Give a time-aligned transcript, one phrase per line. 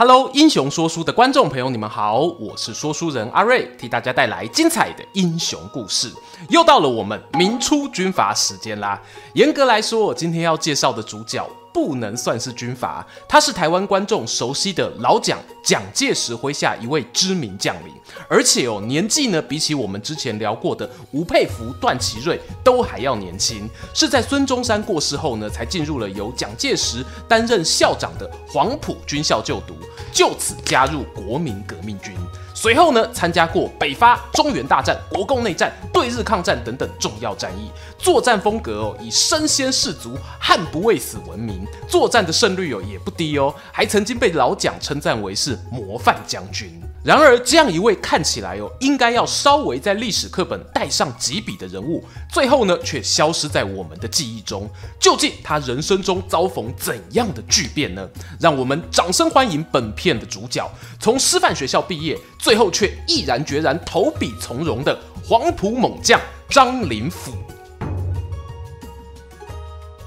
[0.00, 6.10] Hello，英雄说书的观众朋友，你们好，我是说书人阿瑞，替大家带来精彩的英雄故事。
[6.48, 8.98] 又到了我们明初军阀时间啦。
[9.34, 11.46] 严格来说，今天要介绍的主角。
[11.72, 17.94] 不能算是军阀，他是台湾观众熟悉的老蒋蒋介石麾下一位知名将领，
[18.28, 29.74] 而且哦年纪呢比起我们之前聊过的吴佩孚、段祺瑞都还要年轻，是在孙中山过世后呢才进入了由蒋介石担任校长的黄埔军校就读，
[30.12, 32.14] 就此加入国民革命军。
[32.62, 46.78] 随后呢，参加过北伐、中原大战、国共内战、对日抗战等等重要战役，作战风格哦以身先士卒、悍不畏死闻名，作战的胜率哦也不低哦，还曾经被老蒋称赞为是模范将军。
[47.02, 54.68] 然而，这样一位看起来哦应该要稍微在历史课本带上几笔的人物，最后呢却消失在我们的记忆中。
[55.00, 58.06] 究竟他人生中遭逢怎样的巨变呢？
[58.38, 66.20] 让我们掌声欢迎本片的主角，从师范学校毕业，最后却毅然决然投笔从戎的黄埔猛将
[66.50, 67.32] 张灵甫。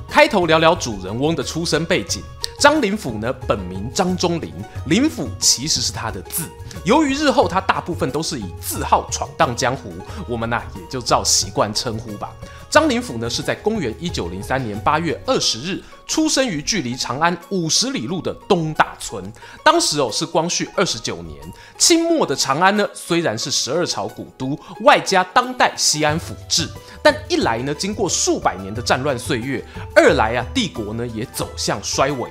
[0.07, 2.21] 开头聊聊主人翁的出生背景。
[2.63, 4.53] 张灵甫呢，本名张忠林，
[4.85, 6.45] 灵甫其实是他的字。
[6.85, 9.91] 由于日后他大部分都是以字号闯荡江湖，
[10.29, 12.31] 我们呢、也就照习惯称呼吧。
[12.73, 19.23] 张灵甫呢是在公元一九零三年八月二十日出生于距离长安五十里路的东大村。
[19.63, 21.39] 当时哦是光绪二十九年，
[21.77, 26.67] 清末的长安呢虽然是十二朝古都，外加当代西安府治，
[27.03, 29.63] 但一来呢经过数百年的战乱岁月，
[29.95, 32.27] 二来啊帝国呢也走向衰微。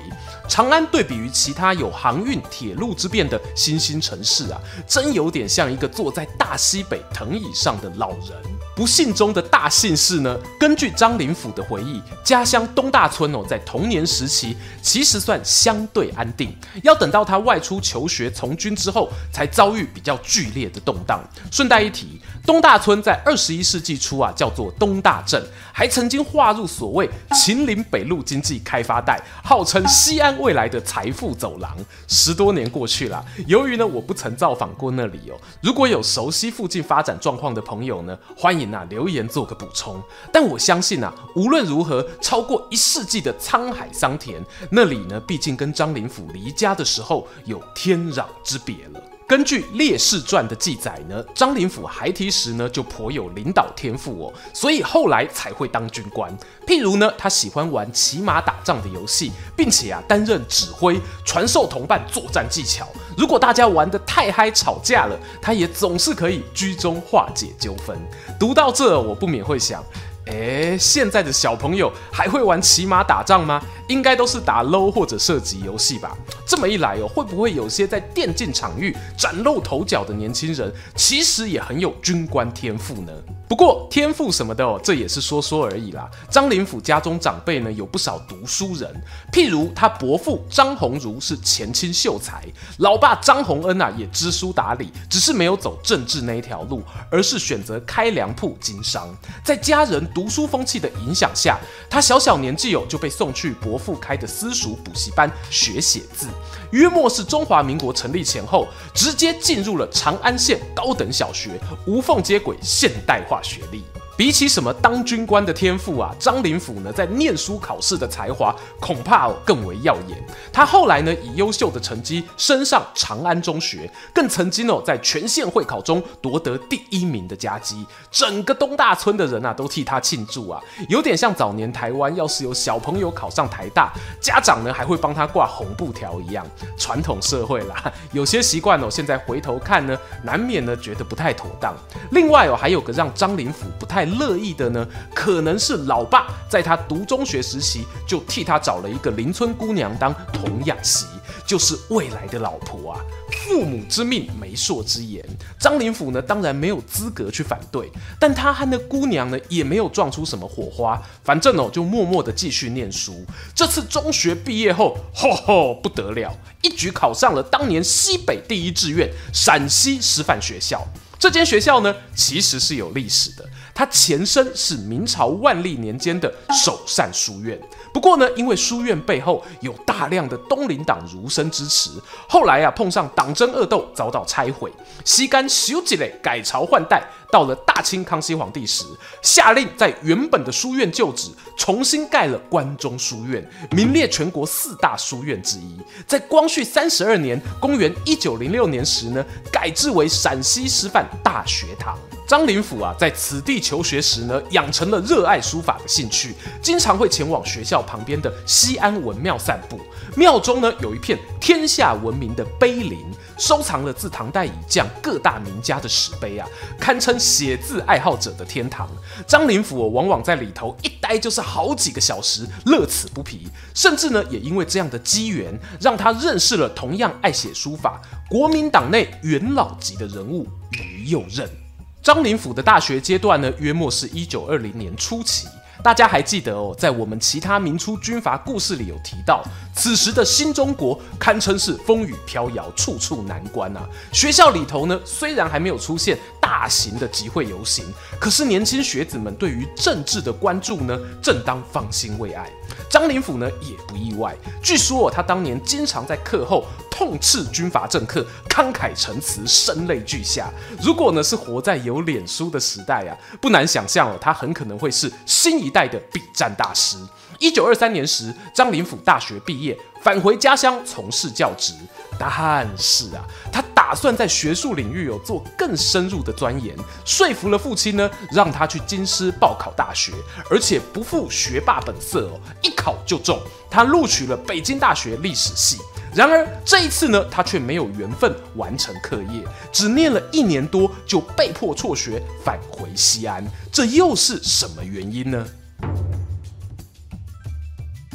[0.49, 8.62] 长安对比于其他有航运、铁路之便的新兴城市啊，真有点像一个坐在大西北藤椅上的老人。
[8.75, 16.57] 不幸中的大幸事呢，根据张灵甫的回忆，家乡东大村哦，在童年时期其实算相对安定。
[16.83, 21.23] 要等到他外出求学从军之后，才遭遇比较剧烈的动荡。
[21.51, 31.77] 顺带一提，东大村在二十一世纪初啊，叫做东大镇，还曾经划入所谓秦岭北路经济开发带，号称西安未来的财富走廊。
[32.09, 38.62] 十多年过去了，由于呢我不曾造访过那里哦，如果有熟悉附近发展状况的朋友呢，欢迎。
[38.67, 40.03] 那留言做个补充，
[40.33, 49.03] 但我相信啊，无论如何，超过一世纪的沧海桑田，那里呢，毕竟跟张灵甫离家的时候有天壤之别了。
[49.33, 56.31] 根据《烈士传》的记载呢，张灵甫孩提时呢就颇有领导天赋哦，所以后来才会当军官。
[56.67, 62.87] 譬如呢，他喜欢玩骑马打仗的游戏，并且啊担任指挥，传授同伴作战技巧。
[63.17, 67.99] 如果大家玩得太嗨吵架了，他也总是可以居中化解纠纷。
[68.39, 69.83] 读到这，我不免会想。
[70.27, 73.61] 诶，现在的小朋友还会玩骑马打仗吗？
[73.89, 76.17] 应该都是打 LO 或者射击游戏吧。
[76.47, 83.13] 这么一来哦，会不会有些在电竞场域崭露头角的年轻人，其实也很有军官天赋呢？
[83.49, 86.09] 不过天赋什么的哦，这也是说说而已啦。
[86.31, 88.89] 张灵甫家中长辈呢，有不少读书人，
[89.31, 92.45] 譬如他伯父张鸿儒是前清秀才，
[92.79, 99.15] 老爸张宏恩啊也知书达理，只是没有走政治那一条路，而是选择开粮铺经商。
[99.45, 101.59] 在家人读书风气的影响下，
[101.91, 106.29] 他小小年纪哦就被送去伯父开的私塾补习班学写字。
[106.71, 113.85] 约莫是中华民国成立前后，直接进入了长安县高等小学，无缝接轨现代化学历。
[114.23, 120.17] 比起什么当军官的天赋啊，张灵甫呢在念书考试的才华恐怕更为耀眼。
[120.53, 127.85] 他后来呢以优秀的成绩升上长安中学，更曾经哦在全县会考中夺得第一名的佳绩。
[128.13, 136.47] 整个东大村的人啊都替他庆祝啊，有点像早年台湾要是有小朋友考上台大，家长呢还会帮他挂红布条一样。
[136.79, 141.75] 传统社会啦，有些习惯哦现在回头看呢，难免呢觉得不太妥当。
[142.13, 151.07] 另外哦还有个让张灵甫不太乐意的呢，可能是老爸在他读中学时期就替他找了一个邻村姑娘当童养媳，
[151.47, 153.01] 就是未来的老婆啊。
[153.45, 155.25] 父母之命，媒妁之言，
[155.59, 163.25] 张灵甫呢当然没有资格去反对，但他和那姑娘呢也没有撞出什么火花，反正哦就默默的继续念书。
[163.55, 166.33] 这次中学毕业后，吼吼不得了，
[166.63, 170.87] 一举考上了当年西北第一志愿陕西师范学校。
[171.19, 173.49] 这间学校呢，其实是有历史的。
[173.75, 176.33] 它前身是明朝万历年间的
[176.63, 177.59] 首善书院，
[177.93, 181.91] 不过呢，因为书院背后有大量的东林党儒生支持，
[182.29, 184.71] 后来啊碰上党争恶斗，遭到拆毁。
[185.05, 188.85] 西干修吉嘞改朝换代，到了大清康熙皇帝时，
[189.23, 195.79] 下令在原本的书院旧址重新盖了关中书院，名列全国四大书院之一。
[196.07, 201.99] 在光绪三十二年（公元一九零六年）时呢，改制为陕西师范大学堂。
[202.27, 209.79] 张灵甫啊，在此地求学时呢，养成了热爱书法的兴趣，经常会前往学校旁边的西安文庙散步。
[210.17, 213.05] 庙中呢，有一片天下闻名的碑林，
[213.37, 216.49] 收藏了自唐代以降各大名家的石碑啊，
[216.79, 218.89] 堪称写字爱好者的天堂。
[219.27, 223.49] 张灵甫往往在里头一待就是好几个小时，乐此不疲。
[223.75, 231.62] 甚至呢，也因为这样的机缘，让他认识了同样爱写书法、国民党内元老级的人物于右任。
[232.03, 235.47] 张灵甫的大学阶段呢，约莫是一九二零年初期。
[235.83, 239.43] 大家还记得哦，在我们其他明初军阀故事里有提到，
[239.75, 243.85] 此时的新中国堪称是风雨飘摇，处处难关啊。
[244.13, 247.85] 学校里头呢，虽然还没有出现大型的集会游行，
[248.21, 252.49] 可是年轻学子们对于政治的关注呢，正当方兴未艾。
[252.89, 254.37] 张灵甫呢，也不意外。
[254.63, 260.51] 据说哦他当年经常在课后痛斥军阀政客，慷慨陈词，声泪俱下。
[260.81, 266.97] 如果呢是活在有脸书的时代啊，不难想象哦，他很可能会是新一代的笔战大师。
[267.39, 271.73] 一九二三年时，张灵甫大学毕业，返回家乡从事教职。
[272.19, 272.31] 但
[272.79, 280.13] 是啊，他打算在学术领域有做更深入的钻研，说服了父亲呢，让他去京师报考大学，
[280.49, 285.79] 而且不负学霸本色哦，一考就中，他录取了北京大学历史系。
[286.15, 289.43] 然而这一次呢，他却没有缘分完成课业，
[289.73, 293.45] 只念了一年多就被迫辍学返回西安。
[293.73, 295.45] 这又是什么原因呢？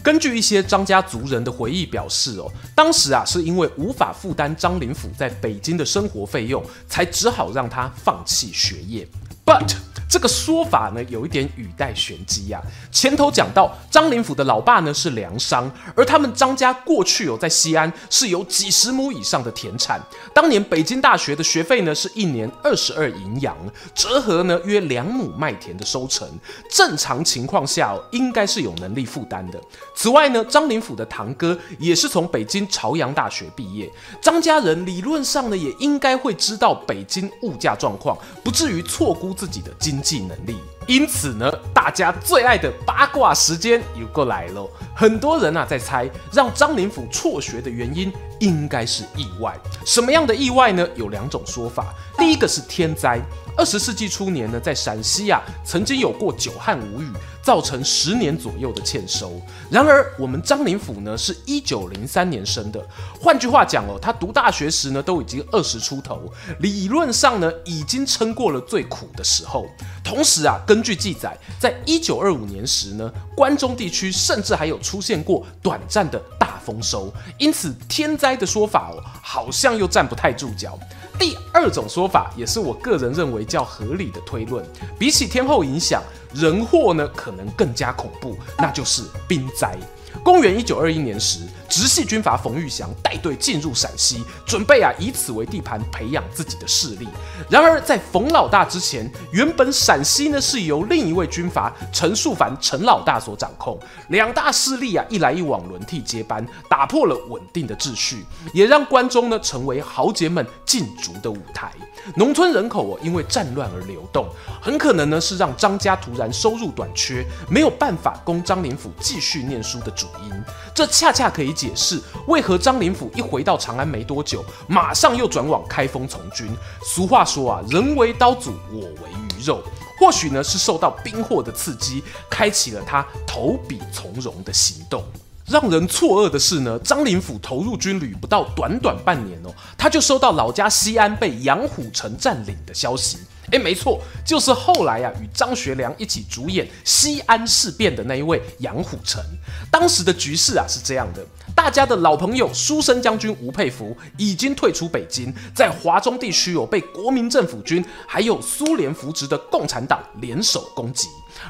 [0.07, 9.05] 根据一些张家族人的回忆表示，哦，当时啊是因为无法负担张灵甫在北京的生活费用，才只好让他放弃学业。
[9.45, 9.73] But
[10.09, 12.61] 这个说法呢，有一点语带玄机呀。
[12.91, 20.01] 前头讲到，张灵甫的老爸呢是粮商，而他们张家过去哦，在西安是有几十亩以上的田产。
[20.33, 23.55] 当年北京大学的学费呢，是一年二十二银洋，
[23.93, 26.27] 折合呢约两亩麦田的收成。
[26.71, 29.61] 正常情况下哦，应该是有能力负担的。
[29.93, 40.55] 此外呢，张灵甫的堂哥也是从北京朝阳大学毕业，张家人理论上呢，也应该会知道北京物价状况，不至于错估自己的经经济能力，
[40.87, 44.67] 因此呢，大家最爱的八卦时间又过来了。
[44.95, 49.55] 很多人啊在猜，让张灵甫辍学的原因应该是意外。
[49.85, 50.87] 什么样的意外呢？
[50.95, 51.93] 有两种说法。
[52.17, 53.21] 第一个是天灾。
[53.55, 57.07] 二十世纪初年呢，在陕西啊，曾经有过久旱无雨。
[57.43, 59.41] 造成十年左右的欠收。
[59.71, 62.85] 然而，我们张灵甫呢，是一九零三年生的。
[63.21, 66.21] 换句话讲哦，他读大学时呢，都已经二十出头，
[66.59, 69.65] 理论上呢，已经撑过了最苦的时候。
[70.03, 77.11] 同时啊，跟根据记载，在一九二五年时呢，关中地区甚至还有出现过短暂的大丰收。
[77.39, 80.77] 因此，天灾的说法哦，好像又站不太住脚。
[81.17, 84.63] 第二种说法，也是我个人认为较合理的推论，
[84.99, 89.75] 比起天后影响，人祸呢可能更加恐怖，那就是兵灾。
[90.23, 97.07] 公元一九二一年时，直系军阀冯玉祥带队进入陕西，准备啊以此为地盘培养自己的势力。
[97.49, 103.79] 然而在冯老大之前，原本陕西呢是由另一位军阀陈树藩陈老大所掌控。
[104.09, 111.71] 两大势力啊一来一往轮替接班，打破了稳定的秩序，也让关中呢成为豪杰们竞逐的舞台。
[112.15, 114.27] 农村人口哦因为战乱而流动，
[114.61, 120.43] 很可能呢是让张家突然收入短缺，没有办法供张灵甫继续念书的主因。
[120.73, 126.47] 这恰恰可以解释为何张灵甫一回到长安没多久，马上又转往开封从军。
[126.83, 129.63] 俗话说啊，人为刀俎，我为鱼肉。
[129.99, 135.03] 或许呢是受到兵祸的刺激，开启了他投笔从戎的行动。
[135.47, 143.17] 让人错愕的是呢，张灵甫投入军旅不到短短半年哦，他就收到老家西安被杨虎城占领的消息。
[143.51, 149.23] 哎，没错，就是后来啊，与张学良一起主演西安事变的那一位杨虎城。
[149.71, 151.25] 当时的局势啊是这样的：
[151.55, 161.07] 大家的老朋友书生将军吴佩孚已经退出北京，在华中地区有被国民政府军还有苏联扶植的共产党联手攻击。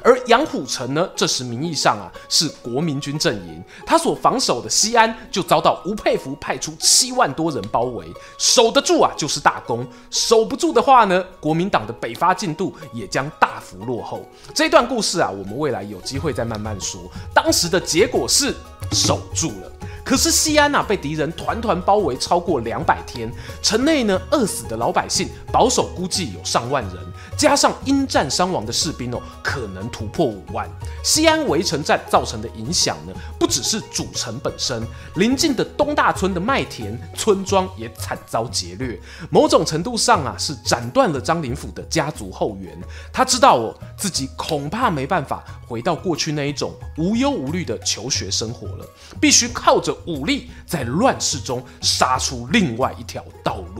[0.08, 14.26] 而杨虎城呢，这时名义上啊是国民军阵营，他所防守的西安就遭到吴佩孚派出七万多人包围，守得住啊就是大功，守不住的话呢，国民党的北伐进度也将大幅落后。
[14.56, 17.02] 这段故事啊，我们未来有机会再慢慢说。
[17.34, 18.56] 当时的结果是
[18.94, 19.70] 守住了。
[20.06, 23.30] 可是西安、啊，被敌人团团包围超过两百天，
[23.62, 27.06] 城内呢饿死的老百姓保守估计有上万人，
[27.38, 30.68] 加上因战伤亡的士兵哦，可能突破五万。
[31.04, 34.82] 西安围城战造成的影响呢，不只是主城本身，
[35.16, 42.76] 邻近的东大村的麦田村庄也惨遭劫掠，某种程度上啊，是斩断了张灵甫的家族后援。
[43.14, 48.86] 他知道哦，自己恐怕没办法回到过去那一种无忧无虑的求学生活了，
[49.22, 49.96] 必须靠着。
[50.08, 53.77] 武力在乱世中杀出另外一条道路。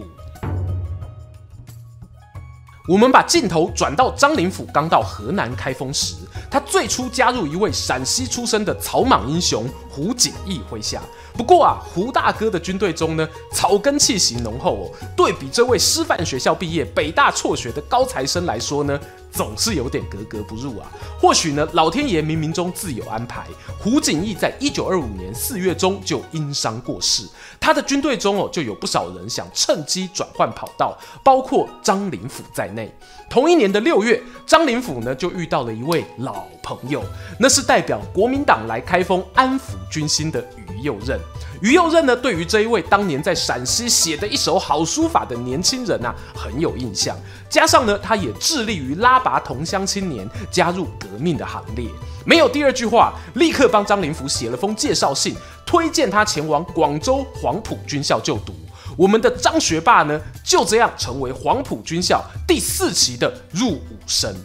[2.88, 6.16] 我们把镜头转到张灵甫刚到河南开封时，
[6.50, 9.66] 他最初加入一位陕西出身的草莽英雄
[9.98, 11.02] 胡景翼麾下。
[11.34, 15.10] 不过啊，胡大哥的军队中呢，草根气息浓厚哦。
[15.16, 19.00] 对比这位师范学校毕业、北大辍学的高材生来说呢，
[19.32, 20.88] 总是有点格格不入啊。
[21.20, 23.44] 或许呢，老天爷冥冥中自有安排。
[23.80, 27.28] 胡景翼在一九二五年四月中就因伤过世，
[27.60, 32.92] 他的军队中哦，就有不少人想趁机转换跑道，包括张灵甫在内。
[33.30, 37.04] 同一年的六月，张灵甫呢就遇到了一位老朋友，
[37.40, 41.20] 那是代表国民党来开封安抚军心的于右任。
[41.62, 47.16] 于右任呢，对于这一位当年在陕西写的一手好书法的年轻人啊，很有印象。
[47.50, 51.90] 加上呢，他也致力于拉拔同乡青年加入革命的行列。
[52.26, 58.54] 没有第二句话，立刻帮张灵甫写了封介绍信，推荐他前往广州黄埔军校就读。
[58.98, 64.36] 我们的张学霸呢，就这样成为黄埔军校第四期的入伍生。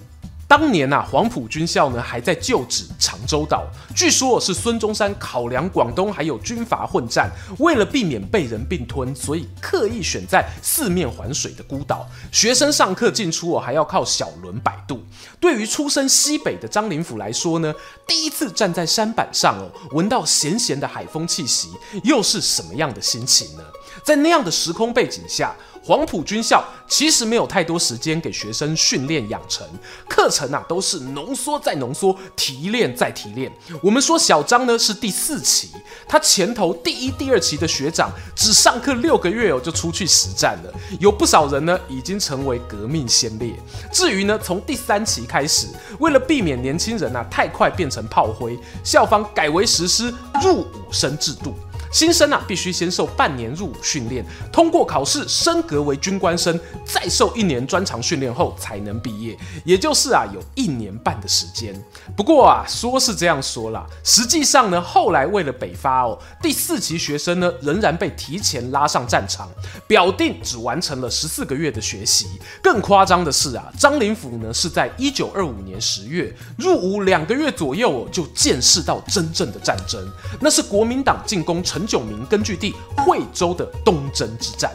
[0.53, 3.65] 当年呐、啊，黄埔军校呢还在旧址长洲岛。
[3.97, 12.07] 据说是孙中山考量广东还有军阀混战，为了避免被人并吞，所以刻意选在四面环水的孤岛。
[12.31, 15.03] 学生上课进出哦，还要靠小轮摆渡。
[15.41, 17.75] 对于出身西北的张灵甫来说呢，
[18.07, 21.71] 第一次站在山板上哦，闻到咸咸的海风气息，
[22.05, 23.65] 又是什么样的心情呢？
[24.05, 25.55] 在那样的时空背景下，
[25.85, 29.67] 黄埔军校其实没有太多时间给学生训练养成，
[30.09, 33.53] 课程啊都是浓缩再浓缩，提炼再提炼。
[33.83, 35.69] 我们说小张呢是第四期，
[36.09, 43.55] 他前头第一、第二期的学长只上课六个月哦就出去实战了，有不少人呢已经成为革命先烈。
[43.93, 45.67] 至于呢从第三期开始，
[45.99, 51.55] 为了避免年轻人啊太快变成炮灰，校方改为实施入伍生制度。
[51.93, 61.79] 新生啊，必须先受半年入伍训练，通过考试升格为军官生，再受一年专长训练后才能毕业，也就是啊，有一年半的时间。
[62.17, 69.51] 不过啊，说是这样说啦，实际上呢，后来为了北伐哦，第四期学生呢，仍然被提前拉上战场，
[69.87, 72.27] 表定只完成了十四个月的学习。
[72.63, 80.03] 更夸张的是啊，张灵甫呢，是在一九二五年十月入伍两个月左右哦，就见识到真正的战争，
[80.41, 81.82] 那是国民党进攻城。
[81.83, 84.71] 陈炯明根据地惠州的东征之战，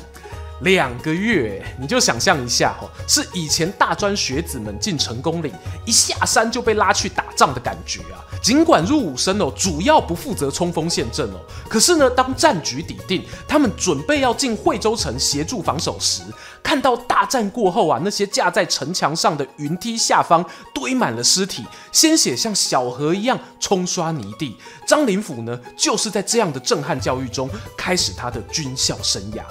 [0.62, 5.54] 两个月，你就想象一下哦，是以前大专学子们进成功岭，
[5.86, 8.26] 一下山就被拉去打仗的感觉啊。
[8.42, 16.24] 尽管入伍生哦，主要不负责冲锋陷阵哦，可是呢，当战局底定，他们准备要进惠州城协助防守时，
[16.64, 24.58] 看到大战过后啊，那些架在城墙上的云梯下方堆满了尸体，鲜血像小河一样冲刷泥地。
[24.88, 27.48] 张灵甫呢，就是在这样的震撼教育中
[27.78, 29.42] 开始他的军校生涯。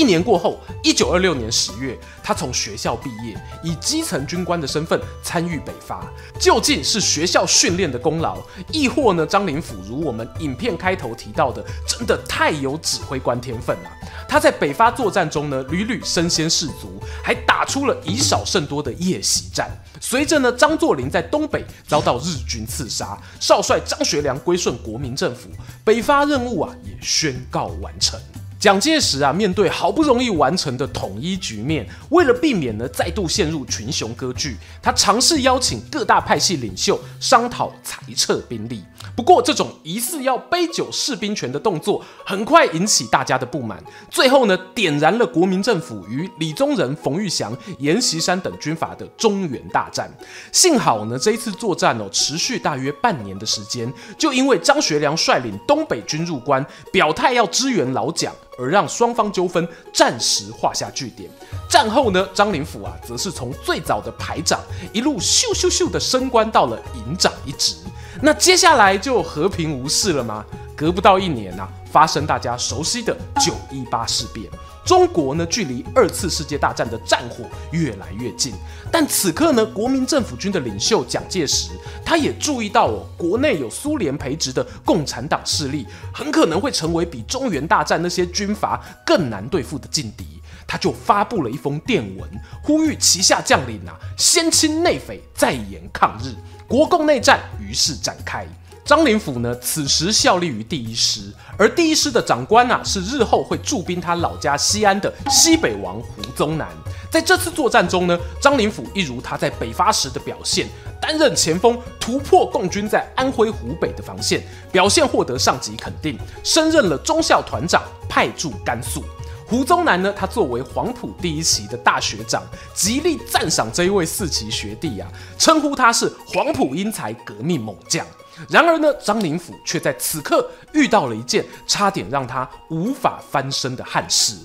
[0.00, 6.10] 一年过后，一九二六年十月，他从学校毕业，以基层军官的身份参与北伐。
[6.38, 8.38] 究竟是学校训练的功劳，
[8.72, 9.26] 亦或呢？
[9.26, 13.90] 张灵甫如我们影片开头提到的，真的太有指挥官天分了。
[14.26, 19.70] 他在北伐作战中呢，屡屡身先士卒，还打出了以少胜多的夜袭战。
[20.00, 25.50] 随着呢，张作霖在东北遭到日军刺杀，少帅张学良归顺国民政府，
[25.84, 28.18] 北伐任务啊也宣告完成。
[28.60, 38.84] 蒋介石啊，面对好不容易完成的统一局面，为了避免呢再度陷入群雄割据，他尝试邀请各大派系领袖商讨裁撤兵力。
[39.16, 50.12] 不过，这种疑似要杯酒释兵权的动作，很快引起大家的不满，最后呢，点燃了国民政府与李宗仁、冯玉祥、阎锡山等军阀的中原大战。
[50.52, 58.30] 幸好呢，这一次作战哦，持续大约半年的时间，就因为张学良率领东北军入关，表态要支援老蒋。
[58.60, 61.30] 而让双方纠纷暂时画下句点。
[61.68, 64.60] 战后呢，张灵甫啊，则是从最早的排长
[64.92, 67.76] 一路咻咻咻的升官到了营长一职。
[68.20, 70.44] 那接下来就和平无事了吗？
[70.76, 74.50] 隔不到一年呐，发生大家熟悉的九一八事变。
[74.84, 78.52] 中国呢，距离二次世界大战的战火越来越近，
[78.90, 81.70] 但此刻呢，国民政府军的领袖蒋介石，
[82.04, 90.24] 他也注意到哦，国内有苏联培植的共产党势力，很可能会成为比中原大战那些军阀更难对付的劲敌，
[90.66, 92.28] 他就发布了一封电文，
[92.62, 96.34] 呼吁旗下将领啊，先清内匪，再严抗日，
[96.66, 98.46] 国共内战于是展开。
[98.90, 101.20] 张灵甫呢，此时效力于第一师，
[101.56, 106.66] 而第一师的长官啊，是日后会驻兵他老家西安的西北王胡宗南。
[107.08, 110.66] 在这次作战中呢，张灵甫一如他在北伐时的表现，
[111.00, 114.42] 担任前锋，突破共军在安徽、湖北的防线，
[114.72, 119.04] 表现获得上级肯定，升任了中校团长，派驻甘肃。
[119.50, 122.40] 胡宗南呢，他作为黄埔第一期的大学长，
[122.72, 128.06] 极力赞赏这一位四期学弟啊，称呼他是黄埔英才、革命猛将。
[128.48, 134.36] 然而呢，张灵甫却在此刻遇到了一件差点让他无法翻身的憾事。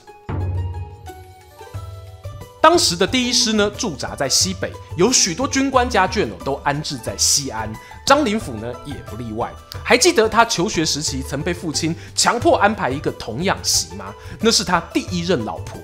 [2.60, 7.72] 当时的第一师呢，驻扎在西北，有许多军官家眷哦，都安置在西安。
[8.06, 9.52] 张灵甫呢，也不例外。
[9.84, 14.14] 还记得他求学时期曾被父亲强迫安排一个童养媳吗？
[14.40, 15.82] 那是他第一任老婆。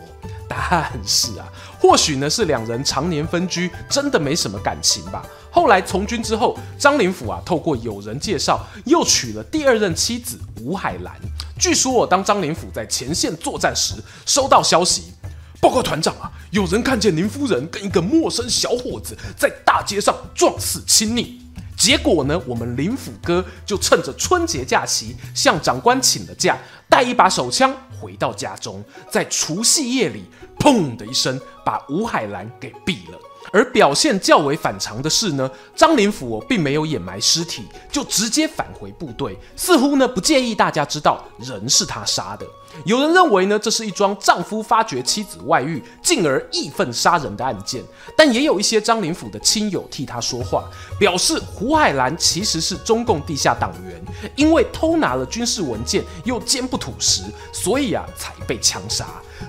[0.48, 1.48] 但是啊，
[1.80, 5.26] 或许呢是两人常年分居，真的没什么感情吧。
[5.50, 11.16] 后来从军之后，张灵甫啊，透过友人介绍，又娶了第二任妻子吴海兰。
[11.58, 15.14] 据说我当张灵甫在前线作战时，收到消息，
[15.62, 21.42] 报告团长啊，有人看见林夫人跟一个陌生小伙子在大街上撞死亲昵。
[21.82, 26.56] 结果呢，我们林府哥就趁着春节假期，向长官请了假，
[26.88, 30.26] 带一把手枪回到家中，在除夕夜里，
[30.60, 33.18] 砰的一声，把吴海兰给毙了。
[33.52, 42.46] 而表现较为反常的是呢，张灵甫哦，并没有掩埋尸体，就直接返回部队，似乎呢不介意大家知道人是他杀的。
[42.86, 47.84] 有人认为呢，这是一桩丈夫发觉妻子外遇，进而义愤杀人的案件。
[48.16, 50.64] 但也有一些张灵甫的亲友替他说话，
[50.98, 54.02] 表示胡海兰其实是中共地下党员，
[54.38, 59.06] 因为偷拿了军事文件又坚不吐实，所以啊才被枪杀。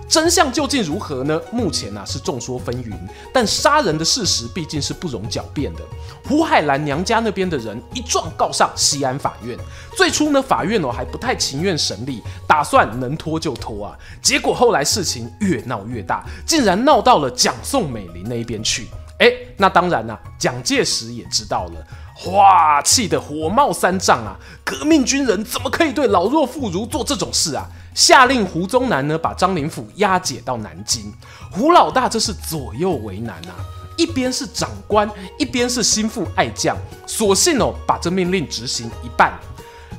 [0.09, 1.41] 真相究竟如何呢？
[1.51, 2.93] 目前啊是众说纷纭，
[3.33, 5.81] 但杀人的事实毕竟是不容狡辩的。
[6.25, 9.59] 胡海兰娘家那边的人一状告上西安法院，
[9.97, 13.99] 最初呢法院哦还不太情愿审理，打算能拖就拖啊。
[14.21, 18.89] 结果后来事情越闹越大，竟然闹到了蒋宋美龄那一边去。
[19.19, 24.37] 哎，那当然啦、蒋介石也知道了，哇，气得火冒三丈啊！
[24.65, 27.69] 革命军人怎么可以对老弱妇孺做这种事啊？
[27.95, 31.13] 下令胡宗南呢，把张灵甫押解到南京。
[31.51, 33.57] 胡老大这是左右为难啊，
[33.97, 36.77] 一边是长官，一边是心腹爱将，
[37.07, 39.39] 索性哦，把这命令执行一半。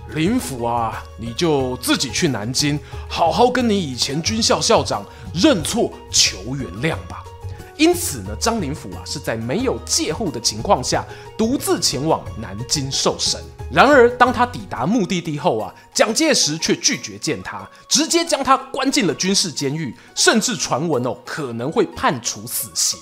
[0.10, 5.04] 林甫啊，你就自己去南京，好好跟你以前军校校长
[5.34, 7.23] 认错求原谅吧。
[7.84, 11.06] 因此呢，张灵甫啊是在没有借户的情况下，
[11.38, 13.42] 独自前往南京受审。
[13.70, 22.98] 然而，当他抵达目的地后啊，蒋介石却拒绝见他，直接将他关进了军事监狱，甚至传闻哦可能会判处死刑。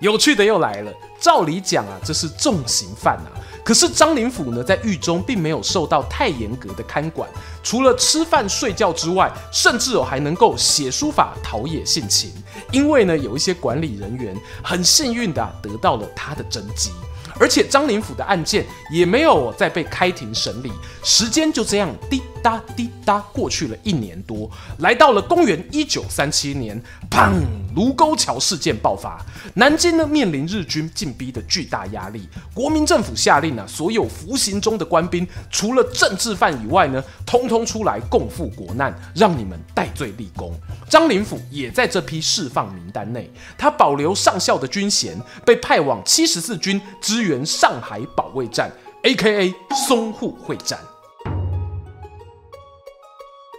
[0.00, 3.32] 有趣的又来了，照理讲啊，这是重刑犯啊。
[3.64, 7.28] 可是张灵甫呢，在狱中并没有受到太严格的看管，
[7.62, 12.30] 除了吃饭睡觉之外，甚至哦还能够写书法陶冶性情。
[12.70, 16.90] 因为呢，有一些管理人员很幸运的得到了他的真迹。
[17.38, 20.72] 而且张灵甫的案件也没有再被开庭审理，
[21.02, 27.42] 时间就这样滴答滴答过去了一年多，来到了公元一九三七年，砰！
[27.74, 29.20] 卢沟桥事件爆发，
[29.54, 40.54] 南京呢面临日军进逼的巨大压力，国民政府下令啊，所有服刑中的官兵，除了政治犯以外呢，通通出来共赴国难，让你们戴罪立功。
[40.88, 48.70] 张灵甫也在这批释放名单内，他保留上校的军衔，被派往七十四军支援援上海保卫战
[49.02, 49.54] （A.K.A.
[49.88, 50.78] 淞沪会战）。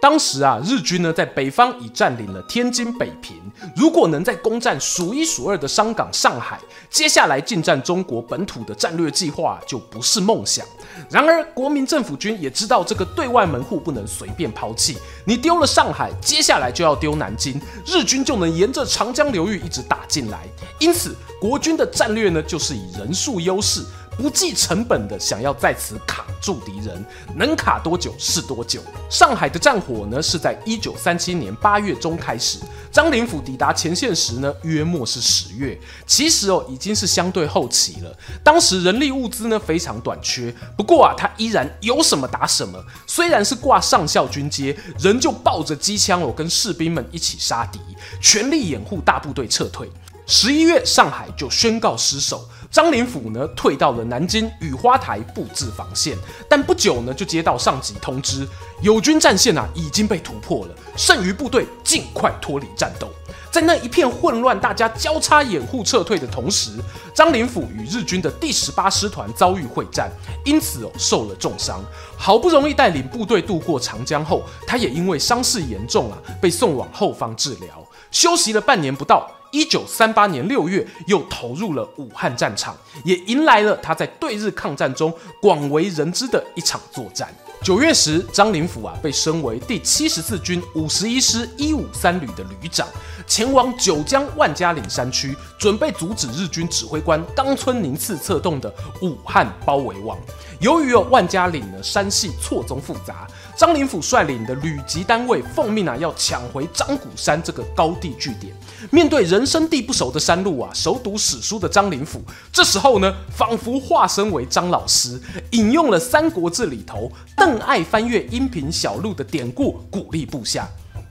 [0.00, 3.36] 当时啊，日军呢在北方已占领了天津、北平，
[3.76, 6.58] 如果能在攻占数一数二的商港上海，
[6.88, 10.64] 接下来进占中国本土的战略计划就不是梦想。
[11.10, 20.46] 然而，国民政府军也知道这个对外门户不能随便抛弃，你丢了上海，接下来就要丢南京，日军就能沿着长江流域一直打进来。
[20.78, 23.84] 因此，国军的战略呢就是以人数优势。
[24.18, 27.04] 不计成本的想要在此卡住敌人，
[27.36, 28.82] 能卡多久是多久。
[29.08, 32.58] 上海的战火呢，是在一九三七年八月中开始。
[32.90, 35.78] 张灵甫抵达前线时呢，约莫是十月。
[36.04, 38.12] 其实哦，已经是相对后期了。
[38.42, 42.84] 当时人力物资呢非常短缺，不过啊，他依然有什么打什么。
[43.06, 47.78] 虽然是挂上校军阶，仍旧抱着机枪哦，跟士兵们一起杀敌，
[48.20, 49.88] 全力掩护大部队撤退。
[50.30, 52.46] 十一月，上海就宣告失守。
[52.70, 56.18] 张灵甫呢，退到了南京雨花台布置防线，
[56.50, 58.46] 但不久呢，就接到上级通知，
[58.82, 63.08] 友军战线啊已经被突破了，剩余部队尽快脱离战斗。
[63.50, 66.72] 在那一片混乱、大家交叉掩护撤退的同时，
[67.14, 70.12] 张灵甫与日军的第十八师团遭遇会战，
[70.44, 71.82] 因此哦受了重伤。
[72.18, 79.26] 好不容易带领部队渡过长江后，他也因为伤势严重啊，被送往后方治疗，休息了半年不到。
[79.50, 87.28] 一九三八年六月，又投入了武汉战场，也迎来了他在对日抗战中广为人知的一场作战。
[87.60, 92.86] 九月时，张灵甫啊被升为第七十四军五十一师一五三旅的旅长，
[93.26, 100.16] 前往九江万家岭山区，准备阻止日军指挥官冈村宁次策动的武汉包围网。
[100.60, 103.26] 由于哦万家岭的山系错综复杂。
[103.58, 108.54] 张灵甫率领的旅级单位奉命啊，要抢回张鼓山这个高地据点。
[108.88, 120.68] 面对人生地不熟的山路啊，熟读史书的张灵甫，这时候呢，仿佛化身为张老师，引用了《三国志》里头邓艾翻越阴平小路的典故，鼓励部下：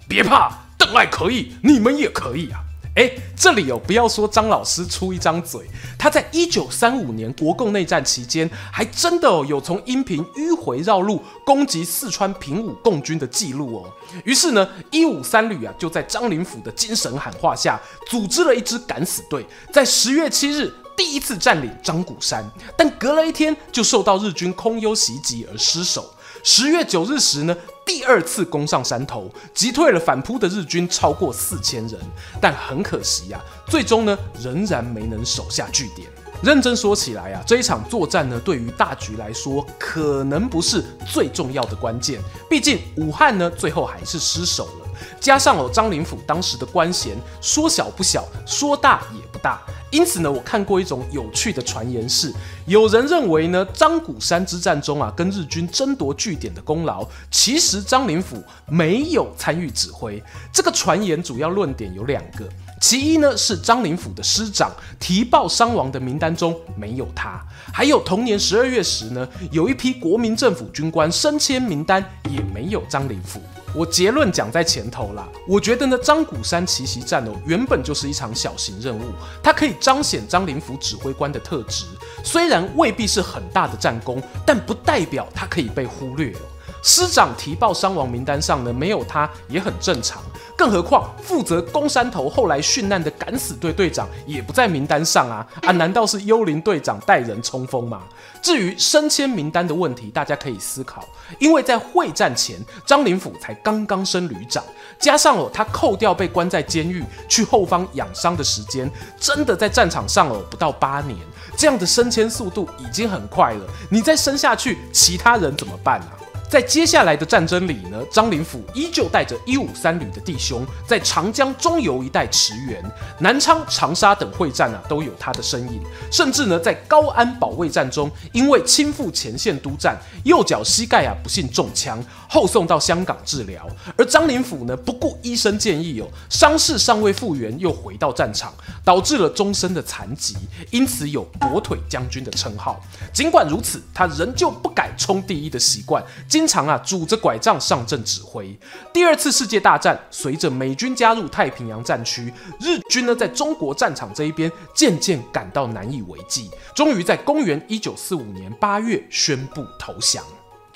[0.07, 2.63] 别怕，邓艾可以，你们也可以啊。
[2.97, 5.62] 哎，这里有不要说张老师出一张嘴，
[5.99, 13.93] 他在一九三五年国共内战期间，还真的有从阴平迂回绕路攻击四川平武共军的记录哦。
[14.23, 17.79] 于是呢，一五三旅啊就在张灵甫的精神喊话下，
[18.10, 22.43] 组织了一支敢死队，在十月七日第一次占领张鼓山，
[22.75, 26.12] 但隔了一天就受到日军空优袭击而失守。
[26.43, 27.55] 十月九日时呢，
[27.88, 31.97] 第二次攻上山头，击退了反扑的日军超过四千人，
[32.41, 36.10] 但很可惜呀、啊，最终呢仍然没能守下据点。
[36.43, 44.88] 认真说起来啊，这一场作战呢，对于大局来说可能不是最重要的关键，毕竟武汉呢最后还是失守了。
[45.19, 49.62] 加上哦，张灵甫当时的官衔说小不小，说大也不大。
[49.89, 52.34] 因此呢，我看过一种有趣的传言是，
[52.65, 60.21] 有人认为呢，张鼓山之战中啊，跟日军争夺据点的功劳，其实张灵甫没有参与指挥。
[60.52, 62.47] 这个传言主要论点有两个，
[62.82, 64.69] 其一呢是张灵甫的师长
[65.00, 67.41] 提报伤亡的名单中没有他，
[67.73, 73.41] 还有同年十二月时呢，有一批国民政府军官升迁名单也没有张灵甫。
[73.73, 79.12] 我结论讲在前头啦，我觉得呢，张鼓山奇袭战哦，原本就是一场小型任务，
[79.43, 81.86] 它可以彰显张灵甫指挥官的特质，
[82.23, 86.39] 虽然未必是很大的战功，但不代表它可以被忽略哦。
[86.83, 90.21] 师长提报伤亡名单上呢，没有他也很正常。
[90.55, 95.71] 更何况负责攻山头后来殉难的敢死队队长也不在名单上啊啊！
[95.71, 98.01] 难道是幽灵队长带人冲锋吗？
[98.41, 104.63] 至于升迁名单的问题，大家可以思考，因为在会战前，张灵甫才刚刚升旅长，
[104.97, 111.15] 加上哦他扣掉被关在监狱去后方养伤的时间，真的在战场上哦不到八年，
[111.55, 113.61] 这样的升迁速度已经很快了。
[113.91, 116.17] 你再升下去，其他人怎么办啊？
[116.49, 122.81] 在接下来的战争里呢，张灵甫依旧带着一五三旅的弟兄，在长江中游一带驰援，
[123.19, 125.81] 南昌、长沙等会战啊，都有他的身影。
[126.10, 133.67] 甚至呢，在高安保卫战中，因为亲赴前线督战，右脚膝盖啊不幸中枪，后送到香港治疗。
[133.97, 138.53] 而张灵甫呢，不顾医生建议哦，伤势尚未复原，又回到战场，
[138.86, 140.38] 导致了终身的残疾，
[140.71, 142.81] 因此有“跛腿将军”的称号。
[143.12, 146.01] 尽管如此，他仍旧不改冲第一的习惯。
[146.38, 148.56] 经常啊，拄着拐杖上阵指挥。
[148.93, 160.23] 第二次世界大战，随着美军加入太平洋战区，日军呢在中国战场这一边渐渐感到难以为继，终于在公元一九四五年八月宣布投降。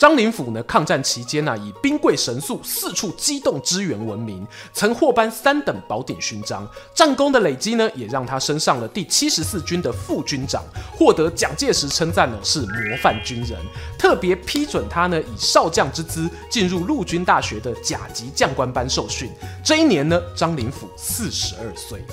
[0.01, 6.67] 张灵甫呢，抗战期间呢、以兵贵神速、四处机动支援闻名，曾获颁三等宝典勋章。
[6.91, 10.63] 战功的累积呢，也让他升上了第七十四军的副军长，
[10.97, 13.59] 获得蒋介石称赞呢是模范军人，
[13.95, 19.29] 特别批准他呢以少将之姿进入陆军大学的甲级将官班受训。
[19.63, 22.03] 这一年呢，张灵甫四十二岁。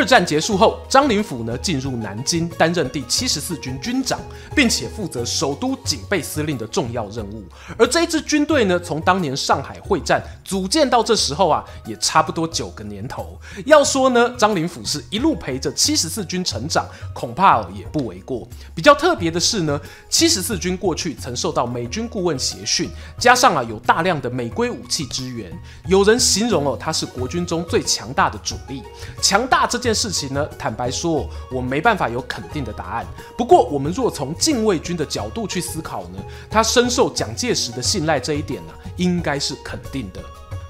[0.00, 4.18] 二战结束后，张灵甫呢进入南京，担任第七十四军军长，
[4.56, 7.44] 并且负责首都警备司令的重要任务。
[7.76, 13.38] 而这支军队呢，从当年上海会战组建到这时候啊，也差不多九个年头。
[13.66, 18.48] 要说呢，张灵甫是一路陪着七十四军成长，恐怕也不为过。
[18.74, 25.52] 比较特别的是呢，七十四军过去曾受到美军顾问协训，加上啊有大量的美规武器支援，
[25.86, 28.82] 有人形容哦，他是国军中最强大的主力。
[29.20, 33.04] 强大这件件事情呢，坦白说，我没办法有肯定的答案。
[33.36, 40.20] 不过，我们若从禁卫军的角度去思考呢，他深受蒋介石的信赖这一点呢、应该是肯定的。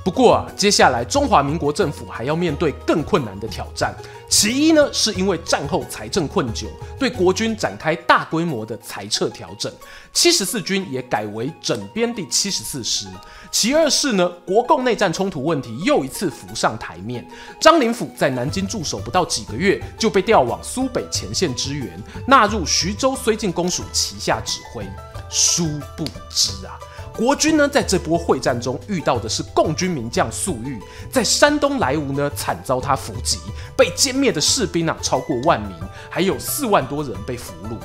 [0.02, 3.94] 不过啊，接下来中华民国政府还要面对更困难的挑战。
[4.30, 6.66] 其一呢，是因为战后财政困窘，
[6.98, 9.70] 对国军展开大规模的裁撤调整，
[10.14, 13.06] 七十四军也改为整编第七十四师。
[13.50, 17.26] 其二是呢，国共内战冲突问题又一次浮上台面。
[17.60, 24.86] 张灵甫在南京驻守不到几个月，就被调往苏北前线支援，纳入徐州绥靖公署旗下指挥。
[25.28, 25.64] 殊
[25.96, 26.78] 不知啊。
[27.16, 30.80] 国军呢，在这波会战中遇到的是共军名将粟裕，
[31.12, 33.38] 在山东莱芜呢，惨遭他伏击，
[33.76, 35.76] 被歼灭的士兵啊超过万名，
[36.08, 37.76] 还有四万多人被俘虏。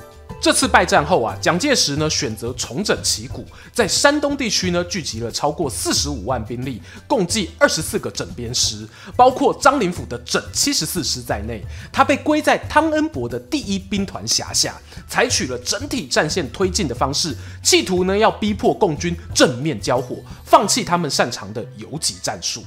[0.46, 11.66] 这次败战后啊，蒋介石呢选择重整旗鼓，在山东地区呢聚集了超过四十五万兵力，共计二十四个整编师，包括张灵甫的整七十四师在内。
[11.92, 22.64] 他被归在汤恩伯的第一兵团辖下，采取了整体战线推进的方式，企图呢要逼迫共军正面交火，放弃他们擅长的游击战术。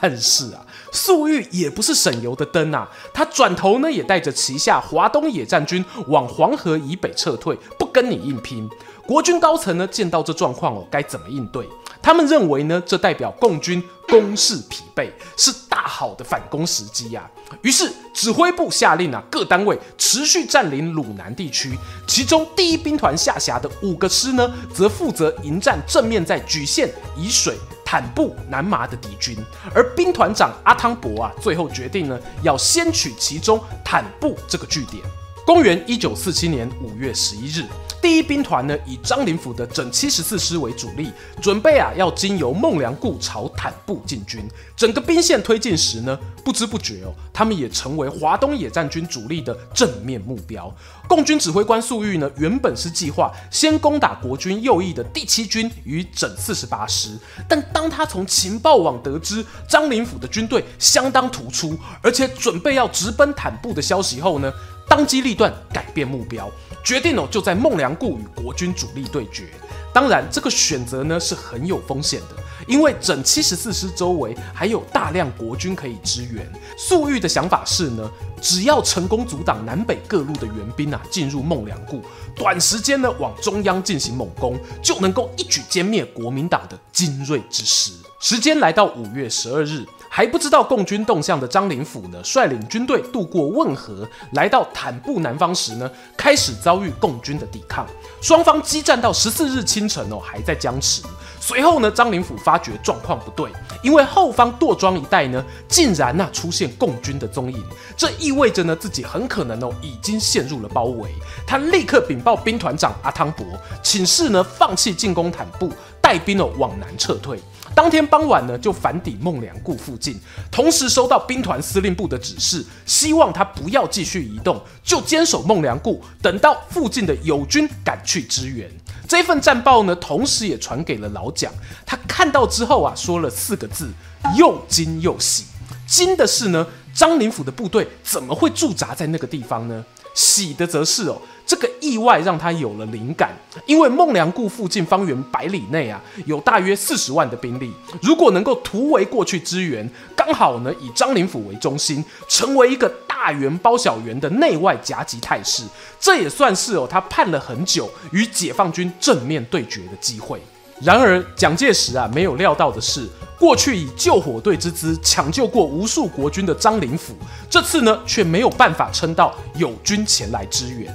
[0.00, 8.68] 但是啊，粟裕也不是省油的灯啊，他转头呢也带着旗下华东野战军往黄河以北撤退，不跟你硬拼。
[9.06, 11.68] 国军高层呢见到这状况哦，该怎么应对？
[12.00, 17.54] 他们认为呢，这代表共军攻势疲惫，是大好的反攻时机呀、啊。
[17.62, 27.56] 于是指挥部下令啊，各单位持续占领鲁南地区，其中第一兵团下辖的五个师呢，则负责迎战正面在莒县、沂水。
[27.92, 29.36] 坦布、南麻的敌军，
[29.74, 35.02] 而兵团长阿汤伯啊，最后决定呢，要先取其中坦布这个据点。
[35.44, 37.66] 公元一九四七年五月十一日。
[38.02, 44.44] 第一兵团呢，以张灵甫的整七十四师为主力，准备啊要经由孟良崮朝坦布进军。
[44.76, 50.68] 整个兵线推进时呢，不知不觉哦，他们也成为华东野战军主力的正面目标。
[51.06, 57.16] 共军指挥官粟裕呢，原本是计划先攻打国军右翼的第七军与整四十八师，
[57.48, 64.52] 但当他从情报网得知张灵甫的军队相当突出，而且准备要直奔坦布的消息后呢，
[64.88, 66.50] 当机立断，改变目标。
[66.84, 69.48] 决定哦，就在孟良崮与国军主力对决。
[69.92, 76.50] 当然，这个选择呢是很有风险的，因为整七十四师周围还有大量国军可以支援。
[76.78, 82.00] 粟裕的想法是呢，只要成功阻挡南北各路的援兵啊进入孟良崮，
[82.34, 87.92] 短时间呢往中央进行猛攻，就能够一举歼灭国民党的精锐之师。
[88.22, 89.84] 时间来到五月十二日。
[90.08, 97.86] 还不知道共军动向的张灵甫呢，率领军队渡过汶河，来到坦布南方时呢，开始遭遇共军的抵抗。
[98.20, 101.02] 双方激战到十四日清晨哦，还在僵持。
[101.40, 103.50] 随后呢，张灵甫发觉状况不对，
[103.82, 107.64] 因为后方垛庄一带呢，竟然呐出现共军的踪影，
[107.96, 111.10] 这意味着呢自己很可能哦已经陷入了包围。
[111.46, 113.46] 他立刻禀报兵团长阿汤伯，
[113.82, 117.40] 请示呢放弃进攻坦布，带兵哦往南撤退。
[117.74, 120.18] 当天傍晚呢，就返抵孟良崮附近，
[120.50, 128.70] 同时收到兵团司令部的指示，希望他不要继续移动，就坚守孟良崮，等到附近的友军赶去支援。
[129.08, 131.52] 这份战报呢，同时也传给了老蒋，
[131.86, 133.90] 他看到之后啊，说了四个字：
[134.36, 135.44] 又惊又喜。
[135.86, 139.84] 惊的是呢，张灵甫的部队怎么会驻扎在那个地方呢？
[140.14, 141.20] 喜的则是哦。
[141.52, 143.30] 这个意外让他有了灵感，
[143.66, 149.86] 因为孟良崮附近方圆百里内啊，有大约四十万的兵力，如果能够突围过去支援，
[150.16, 155.64] 刚好呢以张灵甫为中心，成为一个大圆包小圆的内外夹击态势，
[156.00, 160.40] 这也算是哦他盼了很久与解放军正面对决的机会。
[160.80, 163.06] 然而蒋介石啊没有料到的是，
[163.38, 167.14] 过去以救火队之姿抢救过无数国军的张灵甫，
[167.50, 170.90] 这次呢却没有办法撑到友军前来支援。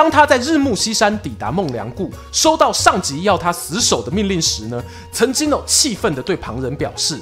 [0.00, 4.82] 当他在日暮西山抵达孟良崮，收到上级要他死守的命令时呢，
[5.12, 7.20] 曾经哦气愤地对旁人表示：“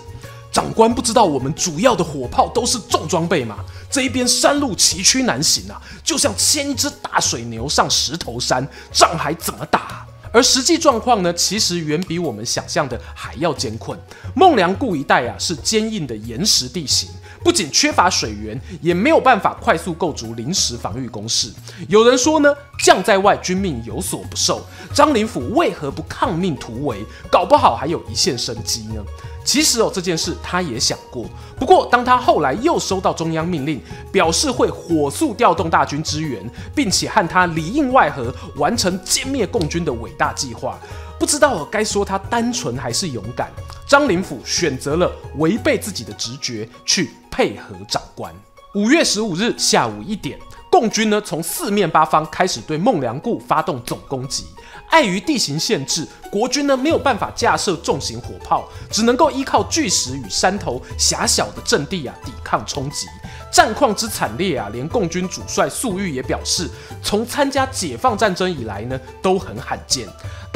[0.53, 3.57] 长官不知道我们主要的火炮都是重装备吗？
[3.91, 13.99] 这一边山路崎岖难行啊，就像牵一只大水牛上石头山，仗还怎么打？”而实际状况呢，其实远比我们想象的还要艰困。
[14.37, 17.09] 孟良崮一带啊，是坚硬的岩石地形，
[17.43, 21.51] 不仅缺乏水源，也没有办法快速构筑临时防御工事。
[21.89, 24.65] 有人说呢，将在外，君命有所不受。
[24.93, 27.05] 张灵甫为何不抗命突围？
[27.31, 29.03] 搞不好还有一线生机呢？
[29.45, 31.25] 其实哦，这件事他也想过。
[31.59, 33.81] 不过，当他后来又收到中央命令，
[34.13, 36.43] 表示会火速调动大军支援，
[36.75, 40.79] 并且和他里应外合，完成歼灭共军的伟大计划，
[41.19, 43.51] 不知道该说他单纯还是勇敢。
[43.87, 48.35] 张灵甫选择了违背自己的直觉，去配合长官。
[48.75, 50.37] 五月十五日下午一点，
[50.69, 54.45] 共军呢从四面八方开始对孟良崮发动总攻击。
[54.91, 63.07] 碍于地形限制，国军呢没有办法架设重型火炮，只能够依靠巨石与山头狭小的阵地啊抵抗冲击。
[63.53, 66.69] 战况之惨烈啊，连共军主帅粟裕也表示，
[67.05, 70.09] 从参加解放战争以来呢都很罕见。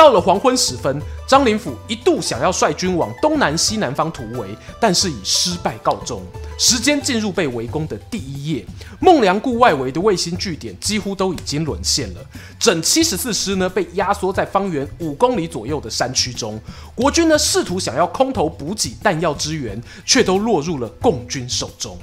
[0.03, 4.49] 到了黄昏时分，张灵甫一度想要率军往东南西南方突围，
[4.81, 6.21] 但是以失败告终。
[6.59, 8.67] 时间进入被围攻的第一夜，
[9.01, 12.21] 孟良崮外围的卫星据点几乎都已经沦陷了。
[12.59, 16.61] 整七十四师呢被压缩在方圆五公里左右的山区中，
[16.97, 21.97] 国军呢试图想要空投补给弹药支援，却都落入了共军手中。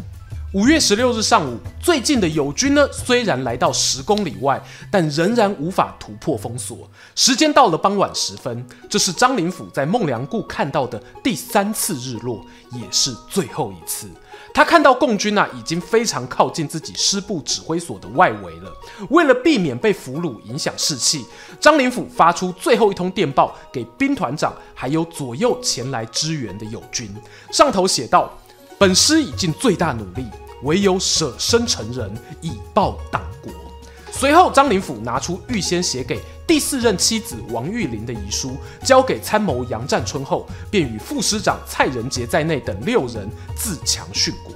[0.53, 4.59] 五月十六日上午，最近的友军呢，虽然来到十公里外，
[4.89, 6.89] 但仍然无法突破封锁。
[7.13, 14.09] 时间到了傍晚时分，这是张灵甫在孟良崮看到的第三次日落，也是最后一次。
[14.51, 18.73] 他看到共军啊，已经非常靠近自己师部指挥所的外围了。
[19.11, 21.23] 为了避免被俘虏影响士气，
[21.59, 27.07] 张灵甫发出最后一通电报给兵团长，还有左右前来支援的友军，
[27.51, 28.35] 上头写道。
[28.79, 30.25] 本师已尽最大努力，
[30.63, 33.51] 唯有舍身成仁，以报党国。
[34.09, 44.53] 随后，张灵甫拿出预先写给第四任妻子王玉玲的遗书，交给参谋杨占春后，便与副师长蔡仁杰在内等六人自强殉国。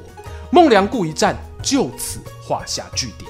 [0.50, 3.30] 孟良崮一战就此画下句点。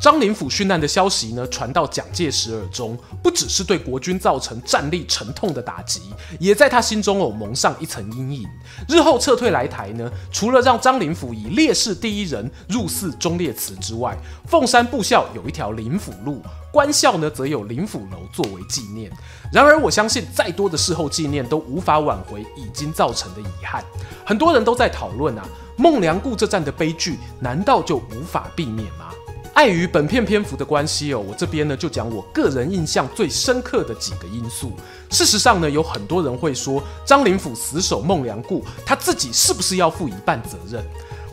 [0.00, 6.02] 张灵甫殉难的消息呢，传到蒋介石耳中，不只是对国军造成战力沉痛的打击，
[6.38, 8.48] 也在他心中哦蒙上一层阴影。
[8.88, 16.40] 日后撤退来台呢，除了让张灵甫以烈士第一人入祀忠烈祠之外，凤山步校有一条灵甫路，
[16.72, 19.10] 官校呢则有灵甫楼作为纪念。
[19.52, 23.82] 然而，我相信再多的事后纪念都无法挽回已经造成的遗憾。
[24.24, 25.44] 很多人都在讨论啊，
[25.76, 29.10] 孟良崮这战的悲剧，难道就无法避免吗？
[29.58, 34.70] 碍于本片篇幅的关系哦，我这边呢就讲我个人印象最深刻的几个因素。
[35.10, 40.80] 事实上呢，有很多人会说张灵甫死守孟良崮，他自己是不是要负一半责任？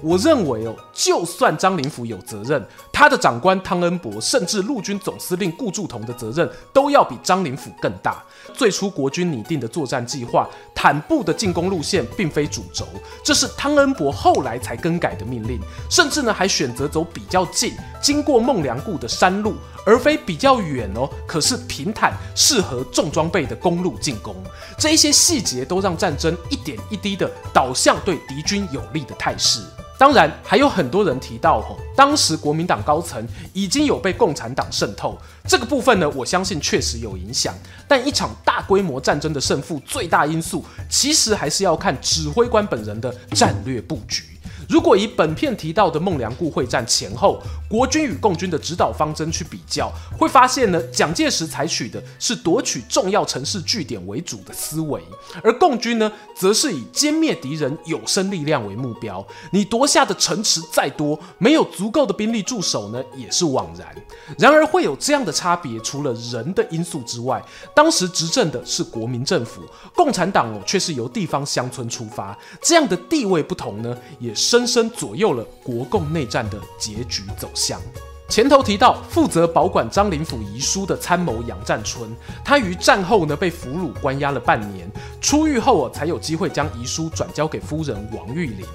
[0.06, 2.64] 我认为哦，就算张灵甫有责任，
[2.94, 8.24] 他的长官汤恩伯，甚至陆军总司令顾祝同的责任，都要比张灵甫更大。
[8.54, 12.86] 最初国军拟定的作战计划，坦布的进攻路线并非主轴，
[13.24, 24.36] 这是汤恩伯后来才更改的命令，甚至呢还选择走比较近，经过孟良崮的山路，而非比较远哦，可是平坦适合重装备的公路进攻。
[24.78, 29.62] 这一些细节都让战争一点一滴的导向对敌军有利的态势。
[29.98, 35.18] 当然，还有很多人提到，吼，当时国民党高层已经有被共产党渗透，
[35.48, 37.56] 这个部分呢，我相信确实有影响。
[37.88, 44.24] 但一场大规模战争的胜负，最大因素其实还是要看指挥官本人的战略布局。
[44.68, 55.02] 如果以本片提到的孟良崮会战前后国军与共军的指导方针去比较，会发现呢，蒋介石采取的是夺取重要城市据点为主的思维，
[55.44, 59.26] 而共军呢，则是以歼灭敌人有生力量为目标。
[59.52, 63.88] 你夺下的城池再多，没有足够的兵力驻守呢，也是枉然。
[64.38, 67.44] 然而会有这样的差别，除了人的因素之外，
[67.76, 69.62] 当时执政的是国民政府，
[69.96, 74.55] 共产党哦，却是由地方乡村出发，这样的地位不同呢，也是。
[74.56, 77.78] 深深左右了国共内战的结局走向。
[78.30, 82.10] 前头提到，负责保管张灵甫遗书的参谋杨占春，
[82.44, 84.90] 他于战后呢被俘虏关押了半年，
[85.20, 88.66] 出狱后啊才有机会将遗书转交给夫人王玉玲。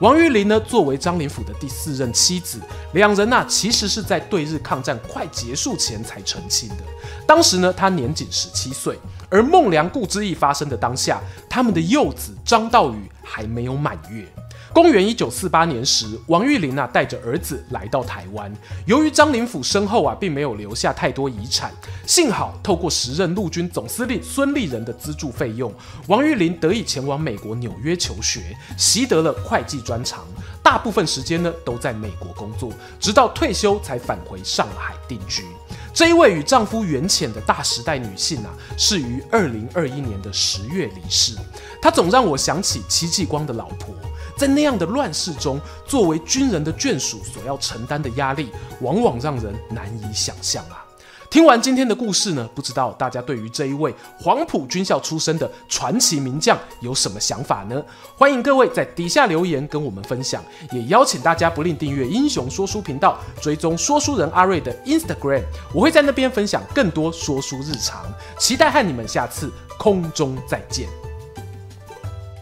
[0.00, 2.58] 王玉玲呢作为张灵甫的第四任妻子，
[2.94, 6.84] 两人呐其实是在对日抗战快结束前才成亲的。
[7.26, 8.98] 当时呢他年仅十七岁，
[9.30, 14.26] 而孟良崮之役发生的当下，他们的幼子张道宇还没有满月。
[14.72, 18.52] 公元一九四八年时，王玉林啊带着儿子来到台湾。
[18.86, 21.72] 由于张灵甫身后啊并没有留下太多遗产，
[22.06, 25.72] 幸好透过时任陆军总司令孙立人的资助费用，
[26.06, 30.24] 王玉林得以前往美国纽约求学，习得了会计专长。
[30.62, 35.44] 大部分时间呢都在美国工作，直到退休才返回上海定居。
[35.92, 41.36] 这一位与丈夫缘浅的大时代女性啊，是于二零二一年的十月离世。
[41.82, 43.94] 她总让我想起戚继光的老婆，
[44.36, 50.84] 在那样的乱世中，作为军人的眷属所要承担的压力，往往让人难以想象啊。
[51.30, 57.80] 听完今天的故事呢，不知道大家对于这一位黄埔军校出身的传奇名将有什么想法呢？
[58.18, 68.04] 欢迎各位在底下留言跟我们分享，也邀请大家不吝订阅英雄说书频道，追踪说书人阿瑞的 Instagram，我会在那边分享更多说书日常，
[68.36, 70.99] 期待和你们下次空中再见。